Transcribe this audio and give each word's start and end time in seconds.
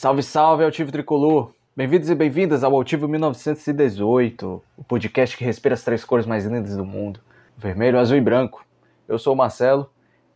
Salve, 0.00 0.22
salve, 0.22 0.62
Altivo 0.62 0.92
Tricolor! 0.92 1.50
Bem-vindos 1.76 2.08
e 2.08 2.14
bem-vindas 2.14 2.62
ao 2.62 2.72
Altivo 2.72 3.08
1918, 3.08 4.62
o 4.76 4.84
podcast 4.84 5.36
que 5.36 5.42
respira 5.42 5.74
as 5.74 5.82
três 5.82 6.04
cores 6.04 6.24
mais 6.24 6.44
lindas 6.44 6.76
do 6.76 6.84
mundo: 6.84 7.18
vermelho, 7.56 7.98
azul 7.98 8.16
e 8.16 8.20
branco. 8.20 8.64
Eu 9.08 9.18
sou 9.18 9.34
o 9.34 9.36
Marcelo 9.36 9.90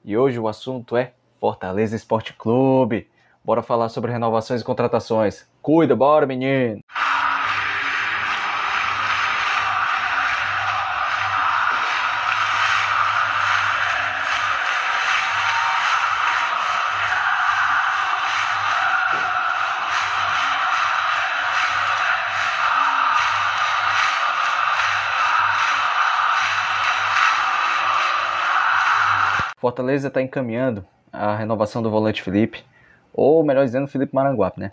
e 0.04 0.16
hoje 0.16 0.36
o 0.36 0.48
assunto 0.48 0.96
é 0.96 1.12
Fortaleza 1.38 1.94
Esporte 1.94 2.32
Clube. 2.32 3.08
Bora 3.44 3.62
falar 3.62 3.88
sobre 3.88 4.10
renovações 4.10 4.62
e 4.62 4.64
contratações. 4.64 5.46
Cuida, 5.62 5.94
bora, 5.94 6.26
menino! 6.26 6.81
Fortaleza 29.62 30.08
está 30.08 30.20
encaminhando 30.20 30.84
a 31.12 31.36
renovação 31.36 31.80
do 31.80 31.88
volante 31.88 32.20
Felipe, 32.20 32.64
ou 33.14 33.44
melhor 33.44 33.64
dizendo, 33.64 33.86
Felipe 33.86 34.12
Maranguape, 34.12 34.58
né? 34.58 34.70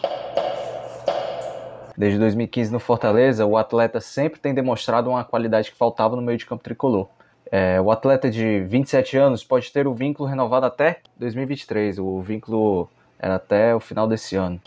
Desde 1.96 2.18
2015 2.18 2.72
no 2.72 2.80
Fortaleza, 2.80 3.46
o 3.46 3.56
atleta 3.56 4.02
sempre 4.02 4.40
tem 4.40 4.52
demonstrado 4.52 5.12
uma 5.12 5.24
qualidade 5.24 5.70
que 5.70 5.78
faltava 5.78 6.16
no 6.16 6.24
meio 6.24 6.40
de 6.40 6.46
campo 6.48 6.64
tricolor. 6.64 7.08
É, 7.52 7.80
o 7.80 7.92
atleta 7.92 8.32
de 8.32 8.62
27 8.62 9.16
anos 9.16 9.44
pode 9.44 9.72
ter 9.72 9.86
o 9.86 9.94
vínculo 9.94 10.28
renovado 10.28 10.66
até 10.66 11.02
2023. 11.18 12.00
O 12.00 12.20
vínculo 12.24 12.90
era 13.20 13.36
até 13.36 13.76
o 13.76 13.80
final 13.80 14.08
desse 14.08 14.36
ano. 14.38 14.60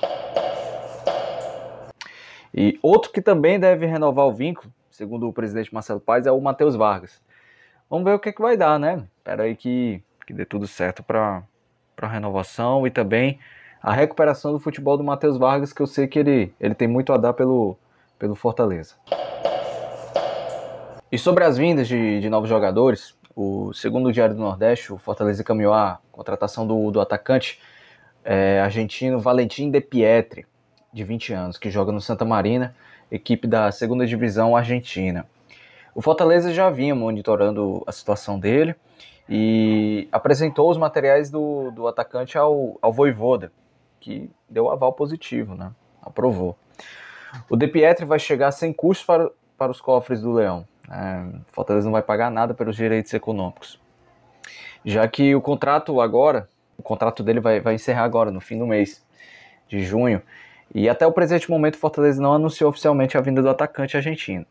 E 2.54 2.78
outro 2.80 3.10
que 3.10 3.20
também 3.20 3.58
deve 3.58 3.86
renovar 3.86 4.28
o 4.28 4.32
vínculo, 4.32 4.72
segundo 4.88 5.28
o 5.28 5.32
presidente 5.32 5.74
Marcelo 5.74 5.98
Paes, 5.98 6.26
é 6.26 6.30
o 6.30 6.40
Matheus 6.40 6.76
Vargas. 6.76 7.20
Vamos 7.90 8.04
ver 8.04 8.14
o 8.14 8.20
que, 8.20 8.28
é 8.28 8.32
que 8.32 8.40
vai 8.40 8.56
dar, 8.56 8.78
né? 8.78 9.02
Espera 9.18 9.42
aí 9.42 9.56
que 9.56 10.02
que 10.26 10.32
dê 10.32 10.44
tudo 10.44 10.66
certo 10.66 11.02
para 11.02 11.42
a 12.00 12.06
renovação 12.06 12.86
e 12.86 12.90
também 12.90 13.38
a 13.82 13.92
recuperação 13.92 14.52
do 14.52 14.58
futebol 14.58 14.96
do 14.96 15.02
Matheus 15.02 15.36
Vargas, 15.36 15.72
que 15.72 15.82
eu 15.82 15.86
sei 15.86 16.06
que 16.06 16.18
ele, 16.18 16.54
ele 16.60 16.74
tem 16.74 16.86
muito 16.86 17.12
a 17.12 17.16
dar 17.16 17.32
pelo, 17.32 17.76
pelo 18.18 18.34
Fortaleza. 18.34 18.94
E 21.10 21.18
sobre 21.18 21.44
as 21.44 21.58
vindas 21.58 21.88
de, 21.88 22.20
de 22.20 22.30
novos 22.30 22.48
jogadores, 22.48 23.14
o 23.34 23.72
segundo 23.74 24.12
Diário 24.12 24.34
do 24.34 24.40
Nordeste, 24.40 24.92
o 24.92 24.98
Fortaleza 24.98 25.42
caminhou 25.42 25.74
a 25.74 25.98
contratação 26.10 26.66
do, 26.66 26.90
do 26.90 27.00
atacante 27.00 27.60
é, 28.24 28.60
argentino 28.60 29.18
Valentim 29.18 29.70
De 29.70 29.80
Pietri, 29.80 30.46
de 30.92 31.04
20 31.04 31.32
anos, 31.32 31.58
que 31.58 31.70
joga 31.70 31.90
no 31.90 32.00
Santa 32.00 32.24
Marina, 32.24 32.74
equipe 33.10 33.46
da 33.48 33.72
segunda 33.72 34.06
divisão 34.06 34.56
argentina. 34.56 35.26
O 35.94 36.00
Fortaleza 36.00 36.52
já 36.52 36.70
vinha 36.70 36.94
monitorando 36.94 37.82
a 37.86 37.92
situação 37.92 38.38
dele 38.38 38.74
e 39.28 40.08
apresentou 40.10 40.70
os 40.70 40.78
materiais 40.78 41.30
do, 41.30 41.70
do 41.70 41.86
atacante 41.86 42.38
ao, 42.38 42.78
ao 42.80 42.92
Voivoda, 42.92 43.52
que 44.00 44.30
deu 44.48 44.70
aval 44.70 44.92
positivo, 44.92 45.54
né? 45.54 45.70
aprovou. 46.02 46.56
O 47.48 47.56
De 47.56 47.68
Pietri 47.68 48.04
vai 48.04 48.18
chegar 48.18 48.50
sem 48.50 48.72
custo 48.72 49.06
para, 49.06 49.30
para 49.56 49.70
os 49.70 49.80
cofres 49.80 50.20
do 50.20 50.32
Leão. 50.32 50.66
É, 50.90 51.24
Fortaleza 51.52 51.86
não 51.86 51.92
vai 51.92 52.02
pagar 52.02 52.30
nada 52.30 52.52
pelos 52.52 52.76
direitos 52.76 53.14
econômicos. 53.14 53.80
Já 54.84 55.06
que 55.06 55.34
o 55.34 55.40
contrato 55.40 56.00
agora, 56.00 56.48
o 56.76 56.82
contrato 56.82 57.22
dele 57.22 57.40
vai, 57.40 57.60
vai 57.60 57.74
encerrar 57.74 58.02
agora, 58.02 58.30
no 58.30 58.40
fim 58.40 58.58
do 58.58 58.66
mês 58.66 59.04
de 59.68 59.84
junho. 59.84 60.20
E 60.74 60.88
até 60.88 61.06
o 61.06 61.12
presente 61.12 61.50
momento, 61.50 61.78
Fortaleza 61.78 62.20
não 62.20 62.34
anunciou 62.34 62.70
oficialmente 62.70 63.16
a 63.16 63.20
vinda 63.20 63.40
do 63.40 63.48
atacante 63.48 63.96
argentino. 63.96 64.44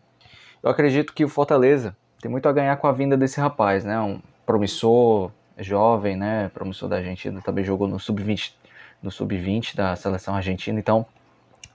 Eu 0.63 0.69
acredito 0.69 1.13
que 1.13 1.25
o 1.25 1.29
Fortaleza 1.29 1.95
tem 2.21 2.29
muito 2.29 2.47
a 2.47 2.51
ganhar 2.51 2.77
com 2.77 2.85
a 2.85 2.91
vinda 2.91 3.17
desse 3.17 3.41
rapaz, 3.41 3.83
né? 3.83 3.99
Um, 3.99 4.21
promissor, 4.45 5.31
jovem, 5.57 6.15
né? 6.15 6.49
Promissor 6.53 6.87
da 6.87 6.97
Argentina, 6.97 7.41
também 7.41 7.63
jogou 7.63 7.87
no 7.87 7.99
sub-20 7.99 8.53
no 9.01 9.09
sub-20 9.09 9.75
da 9.75 9.95
seleção 9.95 10.35
argentina. 10.35 10.79
Então, 10.79 11.03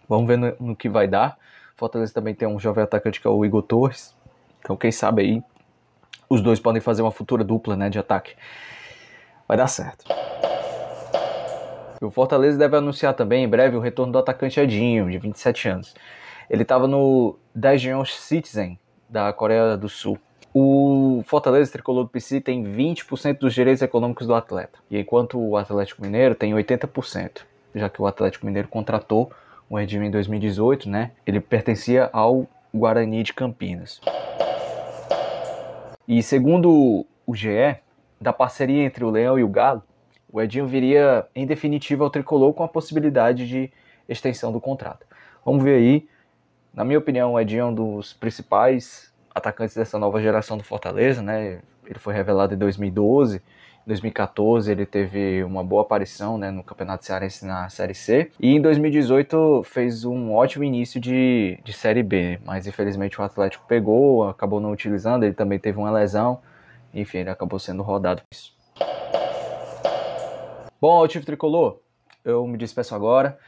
vamos 0.09 0.29
ver 0.29 0.39
no, 0.39 0.55
no, 0.61 0.77
que 0.77 0.89
vai 0.89 1.09
dar. 1.09 1.37
Fortaleza 1.77 2.15
também 2.15 2.33
tem 2.33 2.47
um 2.47 2.61
jovem 2.61 2.85
atacante 2.85 3.21
que 3.21 3.27
é 3.27 3.31
o 3.31 3.45
Igor 3.45 3.63
Torres. 3.63 4.15
Então, 4.61 4.77
quem 4.77 4.93
sabe 4.93 5.23
aí 5.23 5.43
os 6.29 6.41
dois 6.41 6.61
podem 6.61 6.81
fazer 6.81 7.03
uma 7.03 7.11
futura 7.11 7.43
dupla, 7.43 7.75
né, 7.75 7.89
de 7.91 7.99
ataque. 7.99 8.37
Vai 9.49 9.57
dar 9.57 9.67
certo. 9.67 10.05
O 12.01 12.11
Fortaleza 12.11 12.57
deve 12.57 12.77
anunciar 12.77 13.15
também 13.15 13.43
em 13.43 13.49
breve 13.49 13.77
o 13.77 13.81
retorno 13.81 14.13
do 14.13 14.19
atacante 14.19 14.61
Edinho, 14.61 15.11
de 15.11 15.19
27 15.19 15.69
anos. 15.69 15.95
Ele 16.49 16.63
estava 16.63 16.87
no 16.87 17.37
Daejeon 17.55 18.05
Citizen 18.05 18.79
da 19.09 19.33
Coreia 19.33 19.77
do 19.77 19.89
Sul. 19.89 20.19
O 20.55 21.23
Fortaleza 21.27 21.73
Tricolor 21.73 22.05
do 22.05 22.11
PC 22.11 22.41
tem 22.41 22.65
20% 22.65 23.39
dos 23.39 23.53
direitos 23.53 23.83
econômicos 23.83 24.27
do 24.27 24.35
atleta, 24.35 24.79
e 24.91 24.99
enquanto 24.99 25.39
o 25.39 25.57
Atlético 25.57 26.03
Mineiro 26.03 26.35
tem 26.35 26.55
80%, 26.55 27.43
já 27.75 27.91
que 27.91 28.01
o 28.01 28.07
Atlético 28.07 28.47
Mineiro 28.47 28.69
contratou 28.69 29.31
o 29.69 29.79
Edinho 29.79 30.05
em 30.05 30.11
2018, 30.11 30.89
né? 30.89 31.11
Ele 31.27 31.41
pertencia 31.41 32.09
ao 32.13 32.47
Guarani 32.75 33.23
de 33.23 33.35
Campinas. 33.35 34.01
E 36.09 36.23
segundo 36.23 37.05
o 37.27 37.35
GE, 37.35 37.77
da 38.21 38.33
parceria 38.33 38.85
entre 38.85 39.05
o 39.05 39.11
Leão 39.11 39.39
e 39.39 39.43
o 39.43 39.49
Galo, 39.49 39.83
o 40.33 40.41
Edinho 40.41 40.67
viria 40.67 41.27
em 41.35 41.45
definitiva 41.45 42.05
ao 42.05 42.11
tricolor 42.11 42.55
com 42.55 42.63
a 42.63 42.69
possibilidade 42.69 43.47
de 43.47 43.71
extensão 44.09 44.53
do 44.53 44.61
contrato. 44.61 45.05
Vamos 45.45 45.63
ver 45.63 45.77
aí. 45.77 46.09
Na 46.77 46.85
minha 46.85 46.99
opinião, 46.99 47.33
o 47.33 47.41
Edinho 47.41 47.63
é 47.63 47.65
um 47.65 47.75
dos 47.75 48.13
principais 48.13 49.11
atacantes 49.35 49.75
dessa 49.75 49.99
nova 49.99 50.21
geração 50.21 50.59
do 50.59 50.63
Fortaleza, 50.63 51.23
né? 51.23 51.61
Ele 51.87 51.99
foi 51.99 52.13
revelado 52.13 52.53
em 52.53 52.59
2012. 52.59 53.39
Em 53.39 53.43
2014 53.87 54.71
ele 54.71 54.85
teve 54.85 55.43
uma 55.43 55.65
boa 55.65 55.81
aparição 55.81 56.37
né, 56.37 56.51
no 56.51 56.63
Campeonato 56.63 57.07
Cearense 57.07 57.47
na 57.47 57.71
Série 57.71 57.95
C. 57.95 58.31
E 58.39 58.55
em 58.55 58.61
2018 58.61 59.63
fez 59.65 60.05
um 60.05 60.35
ótimo 60.35 60.65
início 60.65 61.01
de, 61.01 61.59
de 61.65 61.73
Série 61.73 62.03
B. 62.03 62.39
Mas 62.45 62.67
infelizmente 62.67 63.19
o 63.19 63.25
Atlético 63.25 63.65
pegou, 63.67 64.29
acabou 64.29 64.61
não 64.61 64.71
utilizando. 64.71 65.23
Ele 65.23 65.33
também 65.33 65.59
teve 65.59 65.79
uma 65.79 65.91
lesão. 65.91 66.43
Enfim, 66.93 67.19
ele 67.19 67.31
acabou 67.31 67.59
sendo 67.59 67.83
rodado. 67.83 68.21
Bom, 70.79 70.93
Altivo 70.93 71.25
Tricolor, 71.25 71.79
eu 72.23 72.47
me 72.47 72.59
despeço 72.59 72.95
agora. 72.95 73.39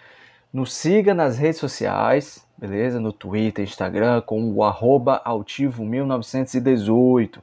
Nos 0.51 0.73
siga 0.73 1.13
nas 1.13 1.37
redes 1.37 1.61
sociais, 1.61 2.43
beleza? 2.57 2.99
No 2.99 3.13
Twitter, 3.13 3.63
Instagram, 3.63 4.23
com 4.23 4.51
o 4.51 4.65
arroba 4.65 5.23
altivo1918. 5.23 7.39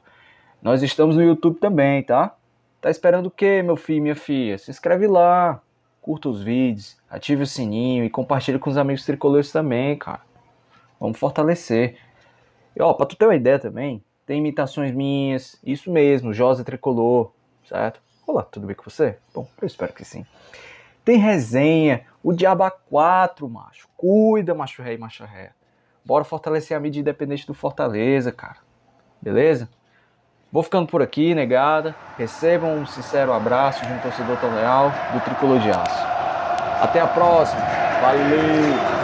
Nós 0.60 0.82
estamos 0.82 1.14
no 1.14 1.22
YouTube 1.22 1.60
também, 1.60 2.02
tá? 2.02 2.34
Tá 2.80 2.90
esperando 2.90 3.26
o 3.26 3.30
quê, 3.30 3.62
meu 3.62 3.76
filho, 3.76 4.02
minha 4.02 4.16
filha? 4.16 4.58
Se 4.58 4.72
inscreve 4.72 5.06
lá, 5.06 5.62
curta 6.02 6.28
os 6.28 6.42
vídeos, 6.42 6.96
ative 7.08 7.44
o 7.44 7.46
sininho 7.46 8.04
e 8.04 8.10
compartilhe 8.10 8.58
com 8.58 8.70
os 8.70 8.76
amigos 8.76 9.04
tricolores 9.04 9.52
também, 9.52 9.96
cara. 9.96 10.22
Vamos 10.98 11.16
fortalecer. 11.16 11.98
E 12.74 12.82
ó, 12.82 12.92
pra 12.92 13.06
tu 13.06 13.14
ter 13.14 13.26
uma 13.26 13.36
ideia 13.36 13.60
também, 13.60 14.02
tem 14.26 14.38
imitações 14.38 14.92
minhas, 14.92 15.60
isso 15.64 15.92
mesmo, 15.92 16.34
Josa 16.34 16.64
Tricolor, 16.64 17.30
certo? 17.68 18.00
Olá, 18.26 18.42
tudo 18.42 18.66
bem 18.66 18.74
com 18.74 18.90
você? 18.90 19.16
Bom, 19.32 19.46
eu 19.62 19.66
espero 19.66 19.92
que 19.92 20.04
sim. 20.04 20.26
Tem 21.06 21.18
resenha, 21.18 22.02
o 22.20 22.32
Diaba 22.32 22.68
4, 22.68 23.48
macho. 23.48 23.88
Cuida, 23.96 24.56
macho 24.56 24.82
rei, 24.82 24.98
macho 24.98 25.24
ré. 25.24 25.52
Bora 26.04 26.24
fortalecer 26.24 26.76
a 26.76 26.80
mídia 26.80 26.98
independente 26.98 27.46
do 27.46 27.54
Fortaleza, 27.54 28.32
cara. 28.32 28.56
Beleza? 29.22 29.68
Vou 30.50 30.64
ficando 30.64 30.88
por 30.88 31.00
aqui, 31.00 31.32
negada. 31.32 31.94
Recebam 32.18 32.74
um 32.76 32.86
sincero 32.86 33.32
abraço 33.32 33.86
de 33.86 33.92
um 33.92 33.98
torcedor 34.00 34.36
tão 34.38 34.52
leal 34.52 34.90
do 35.12 35.20
Tricolor 35.20 35.60
de 35.60 35.70
Aço. 35.70 36.04
Até 36.82 36.98
a 36.98 37.06
próxima. 37.06 37.60
Valeu! 38.00 38.95